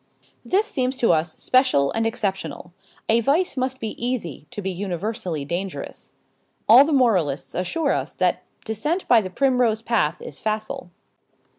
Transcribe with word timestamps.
This 0.43 0.65
seems 0.65 0.97
to 0.97 1.11
us 1.13 1.33
special 1.35 1.91
and 1.91 2.07
exceptional. 2.07 2.73
A 3.07 3.19
vice 3.19 3.55
must 3.55 3.79
be 3.79 3.89
easy 4.03 4.47
to 4.49 4.59
be 4.59 4.71
universally 4.71 5.45
dangerous. 5.45 6.11
All 6.67 6.83
the 6.83 6.91
moralists 6.91 7.53
assure 7.53 7.91
us 7.91 8.15
that 8.15 8.41
descent 8.65 9.07
by 9.07 9.21
the 9.21 9.29
primrose 9.29 9.83
path 9.83 10.19
is 10.19 10.39
facile. 10.39 10.89